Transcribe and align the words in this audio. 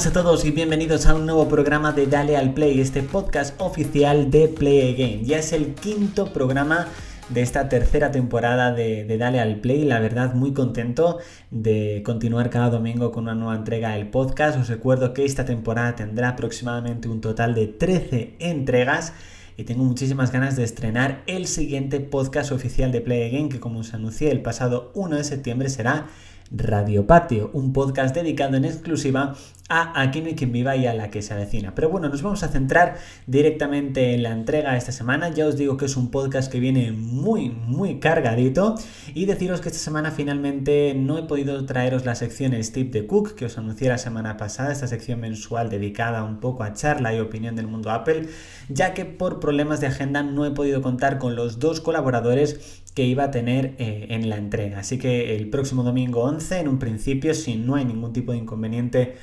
Buenas 0.00 0.16
a 0.16 0.22
todos 0.22 0.46
y 0.46 0.50
bienvenidos 0.50 1.04
a 1.04 1.14
un 1.14 1.26
nuevo 1.26 1.46
programa 1.46 1.92
de 1.92 2.06
Dale 2.06 2.38
al 2.38 2.54
Play, 2.54 2.80
este 2.80 3.02
podcast 3.02 3.54
oficial 3.60 4.30
de 4.30 4.48
Play 4.48 4.94
Again. 4.94 5.26
Ya 5.26 5.40
es 5.40 5.52
el 5.52 5.74
quinto 5.74 6.32
programa 6.32 6.88
de 7.28 7.42
esta 7.42 7.68
tercera 7.68 8.10
temporada 8.10 8.72
de, 8.72 9.04
Dale 9.18 9.40
al 9.40 9.56
Play. 9.60 9.84
La 9.84 10.00
verdad, 10.00 10.32
muy 10.32 10.54
contento 10.54 11.18
de 11.50 12.00
continuar 12.02 12.48
cada 12.48 12.70
domingo 12.70 13.12
con 13.12 13.24
una 13.24 13.34
nueva 13.34 13.54
entrega 13.54 13.90
del 13.90 14.08
podcast. 14.08 14.58
Os 14.58 14.68
recuerdo 14.70 15.12
que 15.12 15.26
esta 15.26 15.44
temporada 15.44 15.96
tendrá 15.96 16.30
aproximadamente 16.30 17.06
un 17.06 17.20
total 17.20 17.54
de 17.54 17.66
13 17.66 18.36
entregas. 18.38 19.12
Y 19.58 19.64
tengo 19.64 19.84
muchísimas 19.84 20.32
ganas 20.32 20.56
de 20.56 20.64
estrenar 20.64 21.22
el 21.26 21.46
siguiente 21.46 22.00
podcast 22.00 22.52
oficial 22.52 22.90
de 22.90 23.02
Play 23.02 23.24
Again, 23.24 23.50
que 23.50 23.60
como 23.60 23.80
os 23.80 23.92
anuncié 23.92 24.30
el 24.30 24.40
pasado 24.40 24.92
1 24.94 25.16
de 25.16 25.24
septiembre 25.24 25.68
será 25.68 26.06
Radio 26.50 27.06
Patio, 27.06 27.50
un 27.52 27.72
podcast 27.72 28.14
dedicado 28.14 28.56
en 28.56 28.64
exclusiva 28.64 29.36
a 29.68 30.02
Aquí 30.02 30.20
no 30.20 30.26
hay 30.26 30.34
quien 30.34 30.50
viva 30.50 30.76
y 30.76 30.86
a 30.86 30.94
la 30.94 31.10
que 31.10 31.22
se 31.22 31.32
avecina. 31.32 31.76
Pero 31.76 31.88
bueno, 31.88 32.08
nos 32.08 32.22
vamos 32.22 32.42
a 32.42 32.48
centrar 32.48 32.96
directamente 33.28 34.14
en 34.14 34.24
la 34.24 34.32
entrega 34.32 34.76
esta 34.76 34.90
semana. 34.90 35.28
Ya 35.28 35.46
os 35.46 35.56
digo 35.56 35.76
que 35.76 35.84
es 35.84 35.96
un 35.96 36.10
podcast 36.10 36.50
que 36.50 36.58
viene 36.58 36.90
muy, 36.90 37.50
muy 37.50 38.00
cargadito. 38.00 38.74
Y 39.14 39.26
deciros 39.26 39.60
que 39.60 39.68
esta 39.68 39.78
semana 39.78 40.10
finalmente 40.10 40.94
no 40.96 41.18
he 41.18 41.22
podido 41.22 41.64
traeros 41.66 42.04
la 42.04 42.16
sección 42.16 42.52
Steve 42.64 42.90
de 42.90 43.06
Cook 43.06 43.36
que 43.36 43.44
os 43.44 43.56
anuncié 43.58 43.88
la 43.88 43.98
semana 43.98 44.36
pasada, 44.36 44.72
esta 44.72 44.88
sección 44.88 45.20
mensual 45.20 45.70
dedicada 45.70 46.24
un 46.24 46.40
poco 46.40 46.64
a 46.64 46.72
charla 46.72 47.14
y 47.14 47.20
opinión 47.20 47.54
del 47.54 47.68
mundo 47.68 47.90
Apple, 47.90 48.26
ya 48.68 48.92
que 48.92 49.04
por 49.04 49.38
problemas 49.38 49.80
de 49.80 49.86
agenda 49.86 50.24
no 50.24 50.46
he 50.46 50.50
podido 50.50 50.82
contar 50.82 51.18
con 51.18 51.36
los 51.36 51.60
dos 51.60 51.80
colaboradores 51.80 52.82
que 52.94 53.04
iba 53.04 53.24
a 53.24 53.30
tener 53.30 53.76
eh, 53.78 54.08
en 54.10 54.28
la 54.28 54.36
entrega. 54.36 54.80
Así 54.80 54.98
que 54.98 55.36
el 55.36 55.48
próximo 55.48 55.84
domingo 55.84 56.22
11, 56.22 56.39
en 56.50 56.68
un 56.68 56.78
principio, 56.78 57.34
si 57.34 57.56
no 57.56 57.74
hay 57.74 57.84
ningún 57.84 58.12
tipo 58.12 58.32
de 58.32 58.38
inconveniente, 58.38 59.16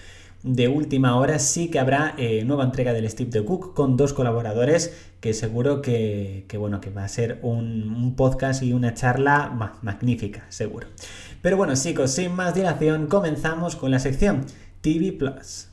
de 0.43 0.67
última 0.67 1.17
hora 1.17 1.39
sí 1.39 1.69
que 1.69 1.79
habrá 1.79 2.13
eh, 2.17 2.43
nueva 2.45 2.63
entrega 2.63 2.93
del 2.93 3.09
Steve 3.09 3.31
de 3.31 3.43
Cook 3.43 3.73
con 3.73 3.97
dos 3.97 4.13
colaboradores 4.13 4.95
que 5.19 5.33
seguro 5.33 5.81
que, 5.81 6.45
bueno, 6.57 6.79
que 6.79 6.89
va 6.89 7.03
a 7.03 7.07
ser 7.07 7.39
un, 7.41 8.13
podcast 8.15 8.63
y 8.63 8.73
una 8.73 8.93
charla 8.93 9.51
magnífica, 9.81 10.45
seguro. 10.49 10.87
Pero 11.41 11.57
bueno, 11.57 11.73
chicos, 11.75 12.11
sin 12.11 12.33
más 12.33 12.53
dilación, 12.53 13.07
comenzamos 13.07 13.75
con 13.75 13.91
la 13.91 13.99
sección 13.99 14.45
TV 14.81 15.11
Plus. 15.11 15.67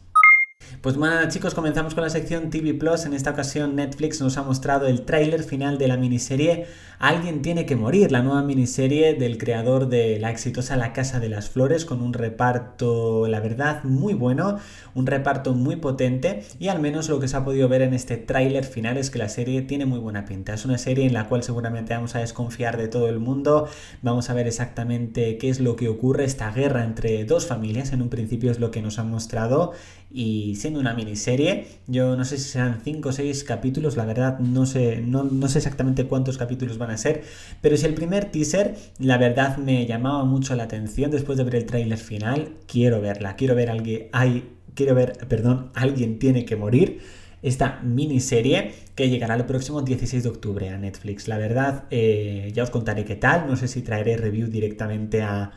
Pues 0.80 0.96
bueno 0.96 1.28
chicos, 1.28 1.54
comenzamos 1.54 1.94
con 1.94 2.04
la 2.04 2.10
sección 2.10 2.50
TV 2.50 2.74
Plus. 2.74 3.06
En 3.06 3.14
esta 3.14 3.30
ocasión 3.30 3.76
Netflix 3.76 4.20
nos 4.20 4.36
ha 4.36 4.42
mostrado 4.42 4.86
el 4.86 5.02
tráiler 5.02 5.42
final 5.42 5.78
de 5.78 5.88
la 5.88 5.96
miniserie 5.96 6.66
Alguien 6.98 7.42
tiene 7.42 7.66
que 7.66 7.76
morir, 7.76 8.12
la 8.12 8.22
nueva 8.22 8.42
miniserie 8.42 9.14
del 9.14 9.36
creador 9.36 9.88
de 9.88 10.18
la 10.18 10.30
exitosa 10.30 10.76
La 10.76 10.92
Casa 10.92 11.20
de 11.20 11.28
las 11.28 11.50
Flores, 11.50 11.84
con 11.84 12.00
un 12.00 12.12
reparto, 12.12 13.26
la 13.28 13.40
verdad, 13.40 13.82
muy 13.84 14.14
bueno, 14.14 14.58
un 14.94 15.06
reparto 15.06 15.54
muy 15.54 15.76
potente 15.76 16.44
y 16.58 16.68
al 16.68 16.80
menos 16.80 17.08
lo 17.08 17.18
que 17.18 17.28
se 17.28 17.36
ha 17.36 17.44
podido 17.44 17.68
ver 17.68 17.82
en 17.82 17.94
este 17.94 18.16
tráiler 18.16 18.64
final 18.64 18.96
es 18.96 19.10
que 19.10 19.18
la 19.18 19.28
serie 19.28 19.62
tiene 19.62 19.86
muy 19.86 19.98
buena 19.98 20.24
pinta. 20.24 20.54
Es 20.54 20.64
una 20.64 20.78
serie 20.78 21.06
en 21.06 21.14
la 21.14 21.28
cual 21.28 21.42
seguramente 21.42 21.94
vamos 21.94 22.14
a 22.14 22.20
desconfiar 22.20 22.76
de 22.76 22.88
todo 22.88 23.08
el 23.08 23.18
mundo, 23.18 23.68
vamos 24.02 24.30
a 24.30 24.34
ver 24.34 24.46
exactamente 24.46 25.36
qué 25.36 25.50
es 25.50 25.60
lo 25.60 25.76
que 25.76 25.88
ocurre, 25.88 26.24
esta 26.24 26.50
guerra 26.52 26.84
entre 26.84 27.24
dos 27.24 27.46
familias, 27.46 27.92
en 27.92 28.02
un 28.02 28.08
principio 28.08 28.50
es 28.50 28.60
lo 28.60 28.70
que 28.70 28.82
nos 28.82 28.98
han 28.98 29.10
mostrado 29.10 29.72
y 30.10 30.53
siendo 30.56 30.80
una 30.80 30.94
miniserie, 30.94 31.66
yo 31.86 32.16
no 32.16 32.24
sé 32.24 32.38
si 32.38 32.50
serán 32.50 32.80
5 32.82 33.08
o 33.08 33.12
6 33.12 33.44
capítulos, 33.44 33.96
la 33.96 34.04
verdad 34.04 34.38
no 34.38 34.66
sé, 34.66 35.00
no, 35.00 35.24
no 35.24 35.48
sé 35.48 35.58
exactamente 35.58 36.06
cuántos 36.06 36.38
capítulos 36.38 36.78
van 36.78 36.90
a 36.90 36.96
ser, 36.96 37.22
pero 37.60 37.76
si 37.76 37.86
el 37.86 37.94
primer 37.94 38.26
teaser, 38.26 38.76
la 38.98 39.18
verdad 39.18 39.56
me 39.58 39.86
llamaba 39.86 40.24
mucho 40.24 40.54
la 40.54 40.64
atención 40.64 41.10
después 41.10 41.38
de 41.38 41.44
ver 41.44 41.56
el 41.56 41.66
tráiler 41.66 41.98
final, 41.98 42.54
quiero 42.66 43.00
verla, 43.00 43.36
quiero 43.36 43.54
ver 43.54 43.70
alguien, 43.70 44.08
hay, 44.12 44.50
quiero 44.74 44.94
ver, 44.94 45.18
perdón, 45.28 45.70
alguien 45.74 46.18
tiene 46.18 46.44
que 46.44 46.56
morir. 46.56 47.00
Esta 47.42 47.80
miniserie 47.82 48.72
que 48.94 49.10
llegará 49.10 49.34
el 49.34 49.44
próximo 49.44 49.82
16 49.82 50.22
de 50.22 50.28
octubre 50.30 50.70
a 50.70 50.78
Netflix. 50.78 51.28
La 51.28 51.36
verdad, 51.36 51.84
eh, 51.90 52.50
ya 52.54 52.62
os 52.62 52.70
contaré 52.70 53.04
qué 53.04 53.16
tal. 53.16 53.46
No 53.46 53.56
sé 53.56 53.68
si 53.68 53.82
traeré 53.82 54.16
review 54.16 54.48
directamente 54.48 55.20
a, 55.20 55.52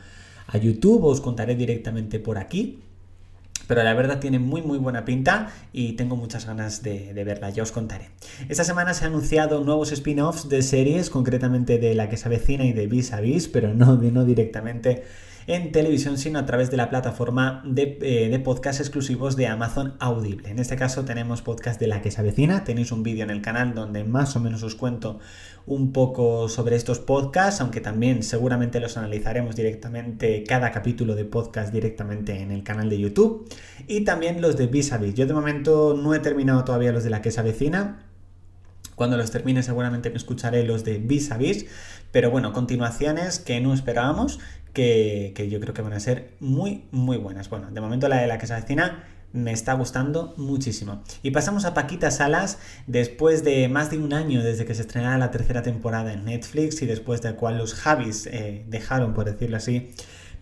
a 0.48 0.58
YouTube 0.58 1.04
o 1.04 1.08
os 1.08 1.22
contaré 1.22 1.54
directamente 1.54 2.20
por 2.20 2.36
aquí 2.36 2.80
pero 3.68 3.84
la 3.84 3.94
verdad 3.94 4.18
tiene 4.18 4.40
muy 4.40 4.62
muy 4.62 4.78
buena 4.78 5.04
pinta 5.04 5.52
y 5.72 5.92
tengo 5.92 6.16
muchas 6.16 6.46
ganas 6.46 6.82
de, 6.82 7.12
verla, 7.24 7.50
ya 7.50 7.62
os 7.62 7.70
contaré. 7.70 8.10
Esta 8.48 8.64
semana 8.64 8.94
se 8.94 9.04
han 9.04 9.12
anunciado 9.12 9.62
nuevos 9.62 9.92
spin-offs 9.92 10.48
de 10.48 10.62
series, 10.62 11.10
concretamente 11.10 11.78
de 11.78 11.94
La 11.94 12.08
que 12.08 12.16
se 12.16 12.26
avecina 12.26 12.64
y 12.64 12.72
de 12.72 12.88
Vis 12.88 13.12
a 13.12 13.20
Vis, 13.20 13.46
pero 13.46 13.74
no, 13.74 13.96
no 13.96 14.24
directamente 14.24 15.04
en 15.48 15.72
televisión, 15.72 16.18
sino 16.18 16.38
a 16.38 16.44
través 16.46 16.70
de 16.70 16.76
la 16.76 16.90
plataforma 16.90 17.62
de, 17.64 17.98
eh, 18.02 18.38
podcast 18.44 18.80
exclusivos 18.80 19.34
de 19.34 19.46
Amazon 19.46 19.94
Audible. 19.98 20.50
En 20.50 20.58
este 20.58 20.76
caso 20.76 21.06
tenemos 21.06 21.40
podcast 21.40 21.80
de 21.80 21.86
la 21.86 22.02
que 22.02 22.10
se 22.10 22.22
tenéis 22.64 22.92
un 22.92 23.02
vídeo 23.02 23.24
en 23.24 23.30
el 23.30 23.40
canal 23.40 23.74
donde 23.74 24.04
más 24.04 24.36
o 24.36 24.40
menos 24.40 24.62
os 24.62 24.74
cuento 24.74 25.18
un 25.66 25.92
poco 25.92 26.48
sobre 26.50 26.76
estos 26.76 26.98
podcasts, 26.98 27.62
aunque 27.62 27.80
también 27.80 28.22
seguramente 28.22 28.78
los 28.78 28.98
analizaremos 28.98 29.56
directamente, 29.56 30.44
cada 30.44 30.70
capítulo 30.70 31.14
de 31.14 31.24
podcast 31.24 31.72
directamente 31.72 32.40
en 32.40 32.52
el 32.52 32.62
canal 32.62 32.90
de 32.90 33.00
YouTube. 33.00 33.48
Y 33.86 34.02
también 34.02 34.42
los 34.42 34.56
de 34.58 34.66
Vis. 34.66 34.92
Yo 35.14 35.26
de 35.26 35.34
momento 35.34 35.94
no 35.94 36.14
he 36.14 36.18
terminado 36.18 36.62
todavía 36.64 36.92
los 36.92 37.04
de 37.04 37.10
la 37.10 37.22
que 37.22 37.30
se. 37.30 38.07
Cuando 38.98 39.16
los 39.16 39.30
termine 39.30 39.62
seguramente 39.62 40.10
me 40.10 40.16
escucharé 40.16 40.64
los 40.64 40.84
de 40.84 40.98
Vis 40.98 41.30
a 41.30 41.38
Vis. 41.38 41.64
Pero 42.12 42.30
bueno, 42.30 42.52
continuaciones 42.52 43.38
que 43.38 43.60
no 43.60 43.72
esperábamos 43.72 44.40
que, 44.74 45.48
yo 45.50 45.60
creo 45.60 45.72
que 45.72 45.82
van 45.82 45.92
a 45.92 46.00
ser 46.00 46.32
muy, 46.40 46.84
muy 46.90 47.16
buenas. 47.16 47.48
Bueno, 47.48 47.70
de 47.70 47.80
momento 47.80 48.08
la 48.08 48.20
de 48.20 48.26
la 48.26 48.38
que 48.38 48.46
se 48.46 48.54
avecina 48.54 49.04
me 49.32 49.52
está 49.52 49.74
gustando 49.74 50.34
muchísimo. 50.36 51.02
Y 51.22 51.30
pasamos 51.30 51.64
a 51.64 51.74
Paquita 51.74 52.10
Salas, 52.10 52.58
después 52.86 53.44
de 53.44 53.68
más 53.68 53.90
de 53.90 53.98
un 53.98 54.12
año 54.14 54.42
desde 54.42 54.64
que 54.64 54.74
se 54.74 54.82
estrenara 54.82 55.18
la 55.18 55.30
tercera 55.30 55.62
temporada 55.62 56.12
en 56.12 56.24
Netflix 56.24 56.82
y 56.82 56.86
después 56.86 57.22
de 57.22 57.34
cual 57.34 57.58
los 57.58 57.74
Javis 57.74 58.26
eh, 58.26 58.64
dejaron, 58.68 59.14
por 59.14 59.26
decirlo 59.26 59.58
así, 59.58 59.90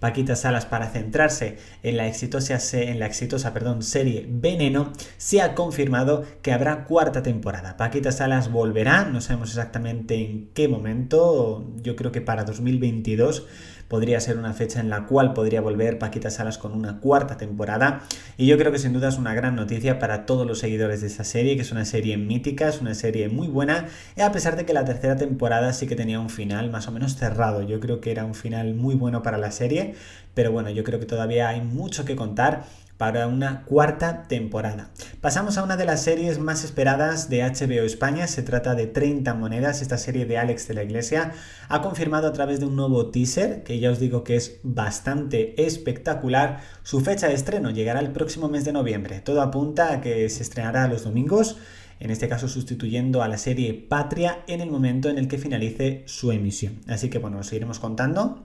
Paquita 0.00 0.36
Salas 0.36 0.66
para 0.66 0.88
centrarse 0.88 1.58
en 1.82 1.96
la 1.96 2.06
exitosa, 2.06 2.58
en 2.72 2.98
la 2.98 3.06
exitosa 3.06 3.52
perdón, 3.52 3.82
serie 3.82 4.26
Veneno, 4.28 4.92
se 5.16 5.40
ha 5.40 5.54
confirmado 5.54 6.24
que 6.42 6.52
habrá 6.52 6.84
cuarta 6.84 7.22
temporada. 7.22 7.76
Paquita 7.76 8.12
Salas 8.12 8.50
volverá, 8.50 9.04
no 9.04 9.20
sabemos 9.20 9.50
exactamente 9.50 10.14
en 10.14 10.50
qué 10.54 10.68
momento, 10.68 11.66
yo 11.82 11.96
creo 11.96 12.12
que 12.12 12.20
para 12.20 12.44
2022 12.44 13.46
podría 13.88 14.20
ser 14.20 14.38
una 14.38 14.52
fecha 14.52 14.80
en 14.80 14.90
la 14.90 15.06
cual 15.06 15.32
podría 15.32 15.60
volver 15.60 15.98
Paquita 15.98 16.30
Salas 16.30 16.58
con 16.58 16.72
una 16.72 16.98
cuarta 17.00 17.36
temporada. 17.36 18.02
Y 18.36 18.46
yo 18.46 18.58
creo 18.58 18.72
que 18.72 18.78
sin 18.78 18.92
duda 18.92 19.08
es 19.08 19.18
una 19.18 19.34
gran 19.34 19.56
noticia 19.56 19.98
para 19.98 20.26
todos 20.26 20.46
los 20.46 20.58
seguidores 20.58 21.00
de 21.00 21.06
esta 21.06 21.24
serie, 21.24 21.56
que 21.56 21.62
es 21.62 21.72
una 21.72 21.84
serie 21.84 22.16
mítica, 22.16 22.68
es 22.68 22.80
una 22.80 22.94
serie 22.94 23.28
muy 23.28 23.48
buena, 23.48 23.86
y 24.16 24.20
a 24.20 24.32
pesar 24.32 24.56
de 24.56 24.64
que 24.64 24.72
la 24.72 24.84
tercera 24.84 25.16
temporada 25.16 25.72
sí 25.72 25.86
que 25.86 25.96
tenía 25.96 26.20
un 26.20 26.30
final 26.30 26.70
más 26.70 26.88
o 26.88 26.92
menos 26.92 27.16
cerrado. 27.16 27.62
Yo 27.62 27.80
creo 27.80 28.00
que 28.00 28.10
era 28.10 28.24
un 28.24 28.34
final 28.34 28.74
muy 28.74 28.94
bueno 28.94 29.22
para 29.22 29.38
la 29.38 29.50
serie, 29.50 29.94
pero 30.34 30.52
bueno, 30.52 30.70
yo 30.70 30.84
creo 30.84 31.00
que 31.00 31.06
todavía 31.06 31.48
hay 31.48 31.60
mucho 31.60 32.04
que 32.04 32.16
contar 32.16 32.64
para 32.96 33.26
una 33.26 33.62
cuarta 33.64 34.24
temporada. 34.24 34.90
Pasamos 35.20 35.58
a 35.58 35.62
una 35.62 35.76
de 35.76 35.84
las 35.84 36.02
series 36.02 36.38
más 36.38 36.64
esperadas 36.64 37.28
de 37.28 37.42
HBO 37.42 37.84
España, 37.84 38.26
se 38.26 38.42
trata 38.42 38.74
de 38.74 38.86
30 38.86 39.34
monedas, 39.34 39.82
esta 39.82 39.98
serie 39.98 40.24
de 40.24 40.38
Alex 40.38 40.66
de 40.68 40.74
la 40.74 40.82
Iglesia 40.82 41.32
ha 41.68 41.82
confirmado 41.82 42.28
a 42.28 42.32
través 42.32 42.60
de 42.60 42.66
un 42.66 42.76
nuevo 42.76 43.10
teaser, 43.10 43.62
que 43.64 43.78
ya 43.78 43.90
os 43.90 43.98
digo 43.98 44.24
que 44.24 44.36
es 44.36 44.60
bastante 44.62 45.60
espectacular, 45.62 46.60
su 46.82 47.00
fecha 47.00 47.28
de 47.28 47.34
estreno 47.34 47.70
llegará 47.70 48.00
el 48.00 48.12
próximo 48.12 48.48
mes 48.48 48.64
de 48.64 48.72
noviembre. 48.72 49.20
Todo 49.20 49.42
apunta 49.42 49.92
a 49.92 50.00
que 50.00 50.28
se 50.30 50.42
estrenará 50.42 50.88
los 50.88 51.04
domingos, 51.04 51.58
en 52.00 52.10
este 52.10 52.28
caso 52.28 52.48
sustituyendo 52.48 53.22
a 53.22 53.28
la 53.28 53.38
serie 53.38 53.74
Patria 53.74 54.40
en 54.46 54.60
el 54.60 54.70
momento 54.70 55.08
en 55.08 55.18
el 55.18 55.28
que 55.28 55.38
finalice 55.38 56.02
su 56.06 56.32
emisión. 56.32 56.80
Así 56.88 57.08
que 57.10 57.18
bueno, 57.18 57.38
os 57.38 57.46
seguiremos 57.46 57.78
contando, 57.78 58.44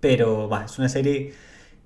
pero 0.00 0.48
va, 0.48 0.64
es 0.64 0.78
una 0.78 0.88
serie 0.88 1.32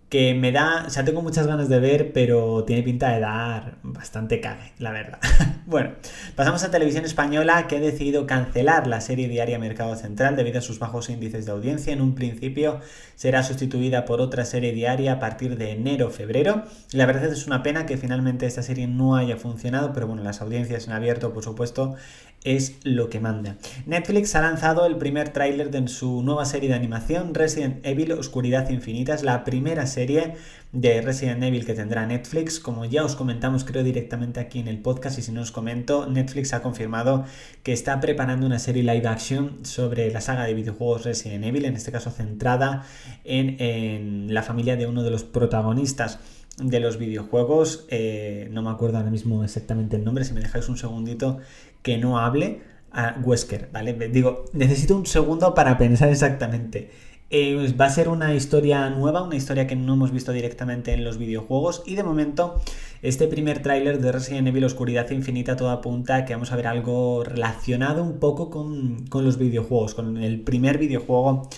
que 0.09 0.35
me 0.35 0.53
da, 0.53 0.85
o 0.87 0.91
sea, 0.91 1.05
tengo 1.05 1.21
muchas 1.21 1.49
ganas 1.49 1.69
de 1.69 1.81
ver, 1.81 2.13
pero 2.13 2.63
tiene 2.65 2.85
pinta 2.85 3.11
de 3.11 3.19
dar 3.19 3.79
bastante 3.83 4.41
cague, 4.41 4.73
la 4.79 4.93
verdad. 4.93 5.19
bueno, 5.67 5.95
pasamos 6.37 6.63
a 6.63 6.71
Televisión 6.71 7.05
Española 7.05 7.67
que 7.67 7.77
ha 7.77 7.81
decidido 7.81 8.25
cancelar 8.25 8.87
la 8.87 9.01
serie 9.01 9.29
diaria 9.29 9.59
Mercado 9.59 9.97
Central 9.97 10.37
debido 10.37 10.61
a 10.61 10.63
sus 10.63 10.79
bajos 10.79 11.11
índices 11.11 11.45
de 11.45 11.53
audiencia. 11.53 11.93
En 11.93 12.01
un 12.01 12.15
principio 12.15 12.81
será 13.17 13.43
sustituida 13.43 14.05
por 14.05 14.21
otra 14.21 14.45
serie 14.45 14.73
diaria 14.73 15.15
a 15.15 15.19
partir 15.19 15.59
de 15.59 15.73
enero-febrero. 15.73 16.63
La 16.93 17.07
verdad 17.07 17.25
es 17.25 17.49
una 17.49 17.65
pena 17.65 17.85
que 17.85 17.97
finalmente 17.97 18.47
esta 18.47 18.63
serie 18.63 18.87
no 18.87 19.17
haya 19.17 19.37
funcionado, 19.37 19.93
pero 19.93 20.07
bueno, 20.07 20.23
las 20.23 20.41
audiencias 20.41 20.87
en 20.87 20.93
abierto, 20.93 21.33
por 21.33 21.43
supuesto, 21.43 21.97
es 22.47 22.79
lo 22.85 23.11
que 23.11 23.21
manda. 23.21 23.57
Netflix 23.85 24.35
ha 24.37 24.41
lanzado 24.41 24.87
el 24.87 24.97
primer 24.97 25.31
tráiler 25.31 25.71
de 25.71 25.87
su 25.89 26.23
nueva 26.23 26.45
serie 26.45 26.69
de 26.69 26.77
animación, 26.77 27.35
Resident 27.35 27.85
Evil 27.85 28.13
Oscuridad 28.13 28.71
Infinita. 28.71 29.15
Es 29.15 29.25
la 29.25 29.45
primera 29.45 29.87
serie 29.87 30.35
de 30.73 31.03
Resident 31.03 31.43
Evil 31.43 31.67
que 31.67 31.75
tendrá 31.75 32.07
Netflix. 32.07 32.61
Como 32.61 32.85
ya 32.85 33.05
os 33.05 33.17
comentamos, 33.17 33.65
creo 33.65 33.83
directamente 33.83 34.39
aquí 34.39 34.61
en 34.61 34.69
el 34.69 34.79
podcast, 34.79 35.19
y 35.19 35.23
si 35.23 35.33
no 35.33 35.41
os 35.41 35.51
comento, 35.51 36.07
Netflix 36.07 36.55
ha 36.55 36.63
confirmado 36.63 37.25
que 37.65 37.73
está 37.73 38.01
preparando 38.01 38.47
una 38.47 38.61
serie 38.61 38.85
live 38.85 39.09
action 39.09 39.65
sobre 39.65 40.11
la 40.13 40.21
saga 40.21 40.45
de 40.45 40.55
videojuegos 40.55 41.05
Resident 41.05 41.45
Evil, 41.45 41.65
en 41.65 41.75
este 41.75 41.91
caso 41.91 42.11
centrada 42.11 42.85
en, 43.25 43.61
en 43.61 44.33
la 44.33 44.43
familia 44.43 44.77
de 44.77 44.87
uno 44.87 45.03
de 45.03 45.11
los 45.11 45.25
protagonistas. 45.25 46.21
De 46.59 46.81
los 46.81 46.99
videojuegos, 46.99 47.87
eh, 47.91 48.49
no 48.51 48.63
me 48.63 48.71
acuerdo 48.71 48.99
ahora 48.99 49.11
mismo 49.11 49.45
exactamente 49.45 49.97
el 49.97 50.05
nombre, 50.05 50.25
si 50.25 50.33
me 50.33 50.41
dejáis 50.41 50.69
un 50.69 50.79
segundito 50.79 51.39
que 51.83 51.99
no 51.99 52.19
hable, 52.19 52.61
a 52.93 53.17
Wesker, 53.23 53.69
¿vale? 53.73 53.93
Digo, 54.09 54.47
necesito 54.53 54.97
un 54.97 55.07
segundo 55.07 55.55
para 55.55 55.77
pensar 55.77 56.09
exactamente. 56.09 56.91
Eh, 57.29 57.75
va 57.79 57.87
a 57.87 57.91
ser 57.91 58.09
una 58.09 58.35
historia 58.35 58.89
nueva, 58.89 59.23
una 59.23 59.35
historia 59.35 59.67
que 59.67 59.75
no 59.75 59.95
hemos 59.95 60.13
visto 60.13 60.31
directamente 60.31 60.93
en 60.93 61.03
los 61.03 61.19
videojuegos 61.19 61.83
y 61.85 61.97
de 61.97 62.05
momento 62.05 62.61
este 63.03 63.27
primer 63.27 63.63
tráiler 63.63 64.01
de 64.01 64.13
Resident 64.13 64.47
Evil 64.47 64.63
Oscuridad 64.63 65.11
Infinita 65.11 65.57
todo 65.57 65.71
apunta 65.71 66.15
a 66.17 66.25
que 66.25 66.35
vamos 66.35 66.53
a 66.53 66.57
ver 66.57 66.69
algo 66.69 67.25
relacionado 67.25 68.05
un 68.05 68.21
poco 68.21 68.49
con, 68.49 69.07
con 69.09 69.25
los 69.25 69.39
videojuegos, 69.39 69.95
con 69.95 70.19
el 70.19 70.41
primer 70.41 70.79
videojuego 70.79 71.49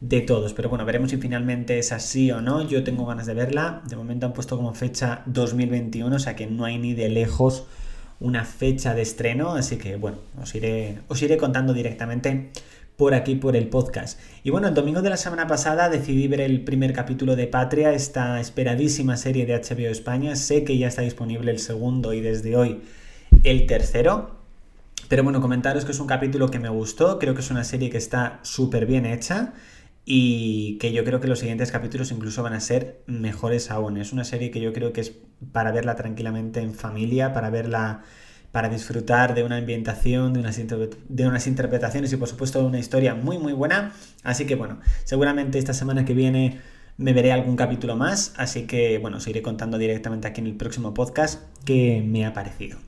de 0.00 0.20
todos. 0.20 0.52
Pero 0.52 0.68
bueno, 0.68 0.84
veremos 0.84 1.10
si 1.10 1.16
finalmente 1.16 1.78
es 1.78 1.92
así 1.92 2.30
o 2.30 2.40
no. 2.40 2.66
Yo 2.66 2.84
tengo 2.84 3.06
ganas 3.06 3.26
de 3.26 3.34
verla. 3.34 3.82
De 3.88 3.96
momento 3.96 4.26
han 4.26 4.32
puesto 4.32 4.56
como 4.56 4.74
fecha 4.74 5.22
2021, 5.26 6.14
o 6.14 6.18
sea 6.18 6.36
que 6.36 6.46
no 6.46 6.64
hay 6.64 6.78
ni 6.78 6.94
de 6.94 7.08
lejos 7.08 7.66
una 8.20 8.44
fecha 8.44 8.94
de 8.94 9.02
estreno. 9.02 9.54
Así 9.54 9.76
que 9.76 9.96
bueno, 9.96 10.18
os 10.40 10.54
iré, 10.54 10.98
os 11.08 11.20
iré 11.22 11.36
contando 11.36 11.72
directamente 11.72 12.50
por 12.96 13.14
aquí 13.14 13.34
por 13.34 13.56
el 13.56 13.68
podcast. 13.68 14.18
Y 14.42 14.50
bueno, 14.50 14.68
el 14.68 14.74
domingo 14.74 15.02
de 15.02 15.10
la 15.10 15.16
semana 15.16 15.46
pasada 15.46 15.88
decidí 15.90 16.28
ver 16.28 16.40
el 16.40 16.62
primer 16.64 16.92
capítulo 16.94 17.36
de 17.36 17.46
Patria, 17.46 17.92
esta 17.92 18.40
esperadísima 18.40 19.16
serie 19.16 19.44
de 19.44 19.54
HBO 19.54 19.90
España. 19.90 20.34
Sé 20.34 20.64
que 20.64 20.78
ya 20.78 20.88
está 20.88 21.02
disponible 21.02 21.50
el 21.50 21.58
segundo 21.58 22.14
y 22.14 22.20
desde 22.20 22.56
hoy 22.56 22.80
el 23.44 23.66
tercero. 23.66 24.36
Pero 25.08 25.22
bueno, 25.22 25.40
comentaros 25.40 25.84
que 25.84 25.92
es 25.92 26.00
un 26.00 26.06
capítulo 26.06 26.50
que 26.50 26.58
me 26.58 26.68
gustó, 26.68 27.18
creo 27.18 27.34
que 27.34 27.40
es 27.40 27.50
una 27.50 27.64
serie 27.64 27.90
que 27.90 27.98
está 27.98 28.40
súper 28.42 28.86
bien 28.86 29.06
hecha 29.06 29.52
y 30.08 30.78
que 30.78 30.92
yo 30.92 31.04
creo 31.04 31.20
que 31.20 31.26
los 31.26 31.40
siguientes 31.40 31.72
capítulos 31.72 32.12
incluso 32.12 32.44
van 32.44 32.52
a 32.52 32.60
ser 32.60 33.02
mejores 33.06 33.72
aún. 33.72 33.96
Es 33.96 34.12
una 34.12 34.22
serie 34.22 34.52
que 34.52 34.60
yo 34.60 34.72
creo 34.72 34.92
que 34.92 35.00
es 35.00 35.12
para 35.52 35.72
verla 35.72 35.96
tranquilamente 35.96 36.60
en 36.60 36.74
familia, 36.74 37.34
para 37.34 37.50
verla 37.50 38.04
para 38.52 38.68
disfrutar 38.68 39.34
de 39.34 39.42
una 39.42 39.56
ambientación, 39.56 40.32
de 40.32 40.40
unas, 40.40 40.56
de 40.56 41.26
unas 41.26 41.46
interpretaciones 41.46 42.12
y 42.12 42.16
por 42.16 42.28
supuesto 42.28 42.60
de 42.60 42.66
una 42.66 42.78
historia 42.78 43.16
muy 43.16 43.36
muy 43.38 43.52
buena. 43.52 43.92
Así 44.22 44.46
que 44.46 44.54
bueno, 44.54 44.78
seguramente 45.04 45.58
esta 45.58 45.74
semana 45.74 46.04
que 46.04 46.14
viene 46.14 46.60
me 46.96 47.12
veré 47.12 47.32
algún 47.32 47.56
capítulo 47.56 47.96
más, 47.96 48.32
así 48.36 48.62
que 48.62 48.98
bueno, 48.98 49.18
os 49.18 49.26
iré 49.26 49.42
contando 49.42 49.76
directamente 49.76 50.28
aquí 50.28 50.40
en 50.40 50.46
el 50.46 50.54
próximo 50.54 50.94
podcast 50.94 51.42
qué 51.64 52.02
me 52.06 52.24
ha 52.24 52.32
parecido. 52.32 52.78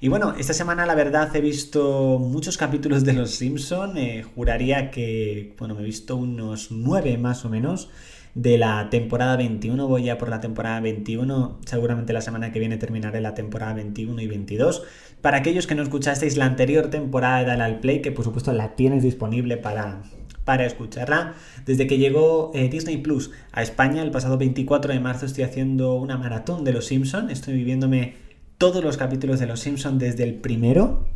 Y 0.00 0.08
bueno, 0.08 0.34
esta 0.38 0.52
semana 0.52 0.84
la 0.84 0.94
verdad 0.94 1.34
he 1.34 1.40
visto 1.40 2.18
muchos 2.18 2.58
capítulos 2.58 3.04
de 3.04 3.14
Los 3.14 3.30
Simpson. 3.30 3.96
Eh, 3.96 4.22
juraría 4.34 4.90
que, 4.90 5.54
bueno, 5.58 5.74
me 5.74 5.80
he 5.80 5.84
visto 5.84 6.16
unos 6.16 6.70
nueve 6.70 7.16
más 7.16 7.46
o 7.46 7.48
menos 7.48 7.88
de 8.34 8.58
la 8.58 8.90
temporada 8.90 9.36
21. 9.38 9.88
Voy 9.88 10.04
ya 10.04 10.18
por 10.18 10.28
la 10.28 10.40
temporada 10.40 10.80
21. 10.80 11.60
Seguramente 11.64 12.12
la 12.12 12.20
semana 12.20 12.52
que 12.52 12.58
viene 12.58 12.76
terminaré 12.76 13.22
la 13.22 13.32
temporada 13.32 13.72
21 13.72 14.20
y 14.20 14.26
22. 14.26 14.82
Para 15.22 15.38
aquellos 15.38 15.66
que 15.66 15.74
no 15.74 15.82
escuchasteis 15.82 16.36
la 16.36 16.44
anterior 16.44 16.88
temporada 16.88 17.38
de 17.38 17.46
Dale 17.46 17.64
al 17.64 17.80
Play, 17.80 18.02
que 18.02 18.12
por 18.12 18.26
supuesto 18.26 18.52
la 18.52 18.76
tienes 18.76 19.02
disponible 19.02 19.56
para, 19.56 20.02
para 20.44 20.66
escucharla. 20.66 21.32
Desde 21.64 21.86
que 21.86 21.96
llegó 21.96 22.50
eh, 22.52 22.68
Disney 22.68 22.98
Plus 22.98 23.30
a 23.50 23.62
España 23.62 24.02
el 24.02 24.10
pasado 24.10 24.36
24 24.36 24.92
de 24.92 25.00
marzo 25.00 25.24
estoy 25.24 25.44
haciendo 25.44 25.94
una 25.94 26.18
maratón 26.18 26.64
de 26.64 26.74
Los 26.74 26.84
Simpson. 26.84 27.30
Estoy 27.30 27.54
viviéndome 27.54 28.25
todos 28.58 28.82
los 28.82 28.96
capítulos 28.96 29.38
de 29.38 29.46
Los 29.46 29.60
Simpson 29.60 29.98
desde 29.98 30.24
el 30.24 30.34
primero. 30.34 31.06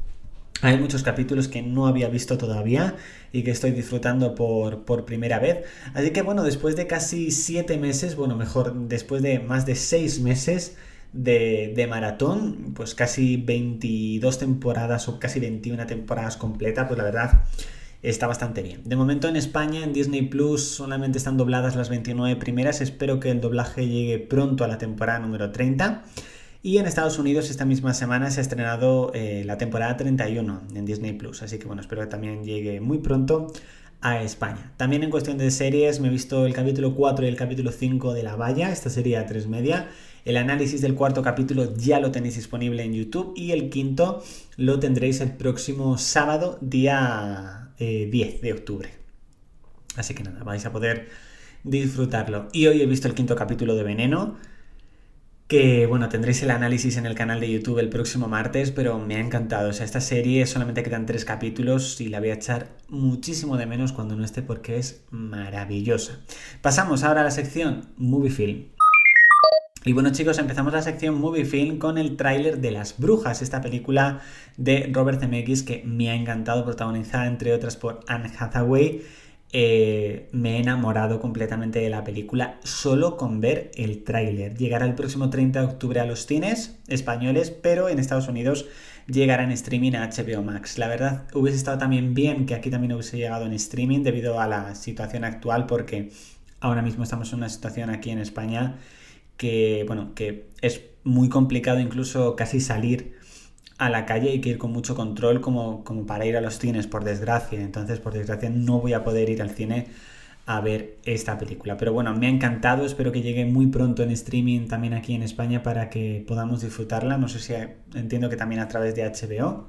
Hay 0.63 0.77
muchos 0.77 1.03
capítulos 1.03 1.49
que 1.49 1.63
no 1.63 1.87
había 1.87 2.09
visto 2.09 2.37
todavía 2.37 2.97
y 3.33 3.45
que 3.45 3.51
estoy 3.51 3.71
disfrutando 3.71 4.35
por, 4.35 4.85
por, 4.85 5.07
primera 5.07 5.39
vez. 5.39 5.65
Así 5.95 6.11
que 6.11 6.21
bueno, 6.21 6.43
después 6.43 6.77
de 6.77 6.87
casi 6.87 7.31
siete 7.31 7.79
meses, 7.79 8.15
bueno, 8.15 8.37
mejor, 8.37 8.75
después 8.89 9.23
de 9.23 9.39
más 9.39 9.65
de 9.65 9.75
seis 9.75 10.21
meses 10.21 10.77
de, 11.15 11.73
de, 11.75 11.87
maratón, 11.87 12.75
pues 12.75 12.95
casi 12.95 13.39
22 13.39 14.39
temporadas 14.39 15.09
o 15.09 15.19
casi 15.19 15.41
21 15.41 15.87
temporadas 15.87 16.37
completas, 16.37 16.89
pues 16.89 16.99
la 16.99 17.05
verdad 17.05 17.45
está 18.03 18.27
bastante 18.27 18.63
bien. 18.63 18.83
De 18.85 18.97
momento 18.97 19.29
en 19.29 19.37
España, 19.37 19.83
en 19.83 19.95
Disney 19.95 20.23
Plus, 20.23 20.63
solamente 20.63 21.17
están 21.17 21.39
dobladas 21.39 21.75
las 21.75 21.89
29 21.89 22.37
primeras. 22.37 22.83
Espero 22.83 23.19
que 23.19 23.31
el 23.31 23.41
doblaje 23.41 23.89
llegue 23.89 24.19
pronto 24.19 24.65
a 24.65 24.69
la 24.69 24.77
temporada 24.77 25.21
número 25.21 25.53
30. 25.53 26.05
Y 26.63 26.77
en 26.77 26.87
Estados 26.87 27.19
Unidos 27.19 27.49
esta 27.49 27.65
misma 27.65 27.95
semana 27.95 28.31
se 28.31 28.41
ha 28.41 28.43
estrenado 28.43 29.13
eh, 29.15 29.45
la 29.47 29.57
temporada 29.57 29.97
31 29.97 30.63
en 30.75 30.85
Disney 30.85 31.15
Plus, 31.15 31.43
así 31.43 31.59
que 31.59 31.65
bueno, 31.65 31.81
espero 31.81 32.03
que 32.03 32.09
también 32.09 32.45
llegue 32.45 32.83
muy 32.83 32.99
pronto 32.99 33.51
a 34.03 34.23
España. 34.23 34.73
También 34.77 35.03
en 35.03 35.09
cuestión 35.09 35.39
de 35.39 35.51
series 35.51 36.01
me 36.01 36.09
he 36.09 36.11
visto 36.11 36.45
el 36.45 36.53
capítulo 36.53 36.95
4 36.95 37.25
y 37.25 37.29
el 37.29 37.37
capítulo 37.37 37.73
5 37.73 38.13
de 38.13 38.23
La 38.23 38.37
Valla, 38.37 38.71
esta 38.71 38.91
sería 38.91 39.25
3 39.25 39.47
media. 39.47 39.89
El 40.27 40.37
análisis 40.37 40.83
del 40.83 40.95
cuarto 40.95 41.23
capítulo 41.23 41.75
ya 41.77 41.99
lo 41.99 42.11
tenéis 42.11 42.37
disponible 42.37 42.83
en 42.83 42.93
YouTube 42.93 43.33
y 43.37 43.53
el 43.53 43.71
quinto 43.71 44.23
lo 44.59 44.79
tendréis 44.79 45.23
el 45.23 45.33
próximo 45.33 45.97
sábado, 45.97 46.59
día 46.61 47.71
10 47.79 48.13
eh, 48.13 48.39
de 48.43 48.53
octubre. 48.53 48.91
Así 49.97 50.13
que 50.13 50.25
nada, 50.25 50.45
vais 50.45 50.67
a 50.67 50.73
poder 50.73 51.09
disfrutarlo. 51.65 52.49
Y 52.53 52.67
hoy 52.67 52.83
he 52.83 52.87
visto 52.87 53.09
el 53.09 53.15
quinto 53.15 53.35
capítulo 53.35 53.75
de 53.77 53.83
Veneno 53.83 54.37
que 55.51 55.87
bueno, 55.87 56.09
tendréis 56.09 56.45
el 56.45 56.53
análisis 56.53 56.97
en 56.97 57.07
el 57.07 57.17
canal 57.17 57.41
de 57.41 57.51
YouTube 57.51 57.81
el 57.81 57.89
próximo 57.89 58.29
martes, 58.29 58.71
pero 58.71 59.01
me 59.01 59.17
ha 59.17 59.19
encantado. 59.19 59.71
Esta 59.71 60.01
serie 60.01 60.47
solamente 60.47 60.85
quedan 60.85 61.07
tres 61.07 61.25
capítulos 61.25 62.01
y 62.01 62.09
la 62.09 62.21
voy 62.21 62.31
a 62.31 62.35
echar 62.35 62.69
muchísimo 62.89 63.57
de 63.57 63.67
menos 63.67 63.93
cuando 63.93 64.15
no 64.15 64.25
esté 64.25 64.43
porque 64.43 64.79
es 64.79 65.03
maravillosa. 65.11 66.21
Pasamos 66.63 67.03
ahora 67.03 67.23
a 67.23 67.25
la 67.25 67.33
sección 67.33 67.89
Movie 67.97 68.31
Film. 68.31 68.65
Y 69.85 69.93
bueno 69.93 70.13
chicos, 70.13 70.39
empezamos 70.39 70.73
la 70.73 70.83
sección 70.83 71.21
Movie 71.21 71.45
Film 71.45 71.79
con 71.79 71.99
el 71.99 72.17
tráiler 72.17 72.61
de 72.61 72.71
Las 72.71 72.97
Brujas, 72.99 73.43
esta 73.43 73.61
película 73.61 74.21
de 74.57 74.89
Robert 74.93 75.19
Zemeckis 75.19 75.65
que 75.65 75.83
me 75.85 76.11
ha 76.11 76.15
encantado, 76.15 76.65
protagonizada 76.65 77.27
entre 77.27 77.53
otras 77.55 77.77
por 77.77 78.05
Anne 78.07 78.31
Hathaway 78.39 79.03
eh, 79.53 80.29
me 80.31 80.57
he 80.57 80.61
enamorado 80.61 81.21
completamente 81.21 81.81
de 81.81 81.91
la 81.91 82.05
película 82.05 82.61
solo 82.63 83.17
con 83.17 83.41
ver 83.41 83.73
el 83.75 84.05
tráiler. 84.05 84.57
Llegará 84.57 84.87
el 84.87 84.95
próximo 84.95 85.29
30 85.29 85.61
de 85.61 85.67
octubre 85.67 86.01
a 86.01 86.05
los 86.05 86.27
cines 86.27 86.79
españoles, 86.87 87.51
pero 87.51 87.89
en 87.89 87.99
Estados 87.99 88.29
Unidos 88.29 88.67
llegará 89.09 89.43
en 89.43 89.51
streaming 89.51 89.95
a 89.95 90.09
HBO 90.09 90.43
Max. 90.43 90.79
La 90.79 90.87
verdad, 90.87 91.27
hubiese 91.35 91.59
estado 91.59 91.79
también 91.79 92.15
bien 92.15 92.47
que 92.47 92.55
aquí 92.55 92.71
también 92.71 92.93
hubiese 92.93 93.17
llegado 93.17 93.45
en 93.47 93.53
streaming 93.55 94.05
debido 94.05 94.41
a 94.41 94.47
la 94.47 94.77
situación 94.77 95.25
actual, 95.25 95.67
porque 95.67 96.11
ahora 96.61 96.83
mismo 96.83 97.03
estamos 97.03 97.33
en 97.33 97.39
una 97.39 97.49
situación 97.49 97.91
aquí 97.91 98.11
en 98.11 98.19
España 98.19 98.77
que, 99.37 99.85
bueno, 99.87 100.15
que 100.15 100.47
es 100.61 100.83
muy 101.03 101.29
complicado 101.29 101.81
incluso 101.81 102.37
casi 102.37 102.61
salir 102.61 103.19
a 103.81 103.89
la 103.89 104.05
calle 104.05 104.29
hay 104.29 104.41
que 104.43 104.51
ir 104.51 104.59
con 104.59 104.73
mucho 104.73 104.95
control 104.95 105.41
como, 105.41 105.85
como 105.85 106.05
para 106.05 106.27
ir 106.27 106.37
a 106.37 106.43
los 106.43 106.59
cines, 106.59 106.87
por 106.87 107.03
desgracia. 107.03 107.59
Entonces, 107.59 107.99
por 107.99 108.13
desgracia, 108.13 108.51
no 108.51 108.79
voy 108.79 108.93
a 108.93 109.03
poder 109.03 109.31
ir 109.31 109.41
al 109.41 109.49
cine 109.49 109.87
a 110.45 110.61
ver 110.61 110.99
esta 111.05 111.39
película. 111.39 111.79
Pero 111.79 111.95
bueno, 111.95 112.15
me 112.15 112.27
ha 112.27 112.29
encantado, 112.29 112.85
espero 112.85 113.11
que 113.11 113.23
llegue 113.23 113.47
muy 113.47 113.69
pronto 113.69 114.03
en 114.03 114.11
streaming 114.11 114.69
también 114.69 114.93
aquí 114.93 115.15
en 115.15 115.23
España 115.23 115.63
para 115.63 115.89
que 115.89 116.23
podamos 116.29 116.61
disfrutarla. 116.61 117.17
No 117.17 117.29
sé 117.29 117.39
si 117.39 117.55
entiendo 117.99 118.29
que 118.29 118.37
también 118.37 118.61
a 118.61 118.69
través 118.69 118.95
de 118.95 119.03
HBO. 119.03 119.65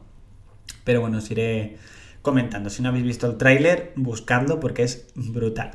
Pero 0.83 0.99
bueno, 0.99 1.19
os 1.19 1.31
iré 1.31 1.77
comentando. 2.21 2.69
Si 2.69 2.81
no 2.81 2.89
habéis 2.89 3.05
visto 3.05 3.27
el 3.27 3.37
tráiler, 3.37 3.93
buscadlo 3.95 4.59
porque 4.59 4.83
es 4.83 5.07
brutal. 5.15 5.71